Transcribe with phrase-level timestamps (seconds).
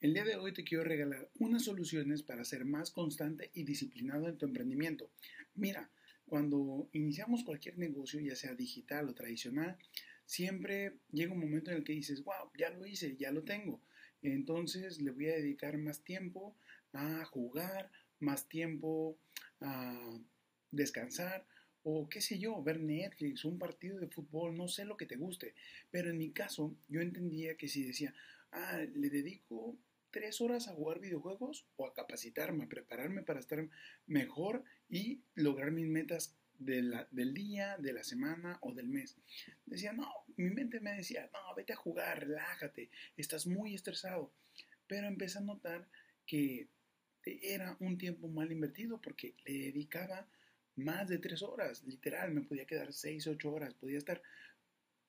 [0.00, 4.28] El día de hoy te quiero regalar unas soluciones para ser más constante y disciplinado
[4.28, 5.10] en tu emprendimiento.
[5.54, 5.90] Mira,
[6.24, 9.76] cuando iniciamos cualquier negocio, ya sea digital o tradicional,
[10.24, 13.82] siempre llega un momento en el que dices, wow, ya lo hice, ya lo tengo.
[14.22, 16.56] Entonces le voy a dedicar más tiempo
[16.94, 17.90] a jugar,
[18.20, 19.18] más tiempo
[19.60, 20.18] a
[20.70, 21.46] descansar
[21.82, 25.16] o qué sé yo, ver Netflix, un partido de fútbol, no sé lo que te
[25.16, 25.54] guste.
[25.90, 28.14] Pero en mi caso, yo entendía que si decía,
[28.52, 29.76] ah, le dedico
[30.10, 33.68] tres horas a jugar videojuegos o a capacitarme, a prepararme para estar
[34.06, 39.16] mejor y lograr mis metas del día, de la semana o del mes.
[39.64, 44.32] Decía, no, mi mente me decía, no, vete a jugar, relájate, estás muy estresado.
[44.86, 45.88] Pero empecé a notar
[46.26, 46.68] que
[47.24, 50.28] era un tiempo mal invertido porque le dedicaba
[50.76, 54.22] más de tres horas, literal, me podía quedar seis, ocho horas, podía estar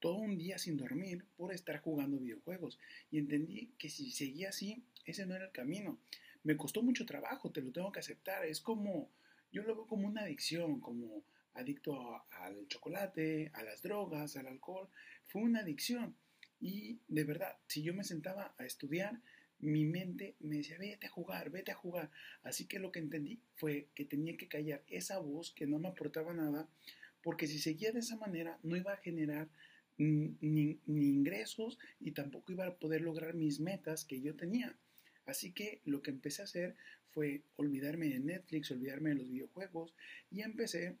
[0.00, 2.78] todo un día sin dormir por estar jugando videojuegos.
[3.10, 5.98] Y entendí que si seguía así, ese no era el camino.
[6.42, 8.44] Me costó mucho trabajo, te lo tengo que aceptar.
[8.44, 9.10] Es como,
[9.52, 11.24] yo lo veo como una adicción, como
[11.54, 14.88] adicto al chocolate, a las drogas, al alcohol.
[15.26, 16.16] Fue una adicción.
[16.60, 19.20] Y de verdad, si yo me sentaba a estudiar,
[19.60, 22.10] mi mente me decía, vete a jugar, vete a jugar.
[22.42, 25.88] Así que lo que entendí fue que tenía que callar esa voz que no me
[25.88, 26.68] aportaba nada,
[27.22, 29.48] porque si seguía de esa manera no iba a generar
[29.98, 34.76] ni, ingresos y tampoco iba a poder lograr mis metas que yo tenía.
[35.26, 36.76] Así que lo que empecé a hacer
[37.10, 39.94] fue olvidarme de Netflix, olvidarme de los videojuegos
[40.30, 40.96] y empecé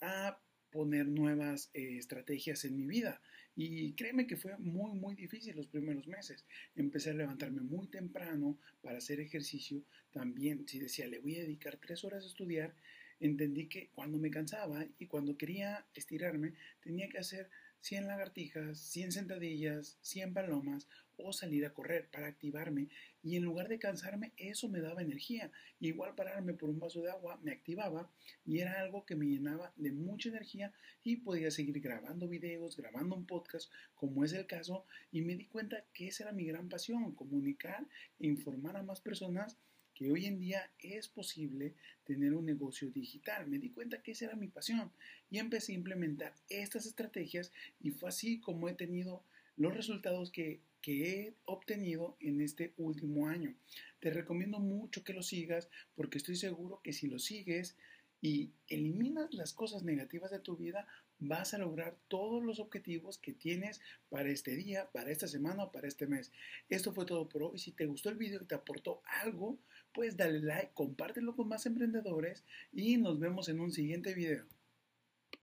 [0.00, 3.20] a poner nuevas eh, estrategias en mi vida.
[3.56, 6.46] Y créeme que fue muy, muy difícil los primeros meses.
[6.76, 9.82] Empecé a levantarme muy temprano para hacer ejercicio.
[10.12, 12.74] También, si decía, le voy a dedicar tres horas a estudiar,
[13.18, 17.50] entendí que cuando me cansaba y cuando quería estirarme, tenía que hacer
[17.80, 20.86] 100 lagartijas, 100 sentadillas, 100 palomas
[21.16, 22.88] o salir a correr para activarme
[23.22, 25.50] y en lugar de cansarme eso me daba energía.
[25.80, 28.10] igual pararme por un vaso de agua me activaba
[28.46, 30.72] y era algo que me llenaba de mucha energía
[31.04, 35.46] y podía seguir grabando videos, grabando un podcast como es el caso y me di
[35.46, 37.86] cuenta que esa era mi gran pasión, comunicar
[38.18, 39.58] e informar a más personas
[40.00, 41.74] que hoy en día es posible
[42.06, 43.46] tener un negocio digital.
[43.46, 44.90] Me di cuenta que esa era mi pasión
[45.30, 47.52] y empecé a implementar estas estrategias
[47.82, 49.22] y fue así como he tenido
[49.58, 53.54] los resultados que, que he obtenido en este último año.
[54.00, 57.76] Te recomiendo mucho que lo sigas porque estoy seguro que si lo sigues
[58.20, 60.86] y eliminas las cosas negativas de tu vida,
[61.18, 65.72] vas a lograr todos los objetivos que tienes para este día, para esta semana o
[65.72, 66.32] para este mes.
[66.68, 67.58] Esto fue todo por hoy.
[67.58, 69.58] Si te gustó el video y te aportó algo,
[69.92, 74.46] pues dale like, compártelo con más emprendedores y nos vemos en un siguiente video.